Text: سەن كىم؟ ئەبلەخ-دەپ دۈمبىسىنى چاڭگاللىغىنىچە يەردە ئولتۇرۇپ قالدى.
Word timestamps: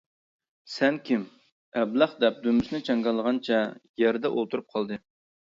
سەن 0.75 0.95
كىم؟ 1.09 1.25
ئەبلەخ-دەپ 1.81 2.41
دۈمبىسىنى 2.47 2.81
چاڭگاللىغىنىچە 2.89 3.61
يەردە 4.07 4.35
ئولتۇرۇپ 4.35 4.75
قالدى. 4.75 5.01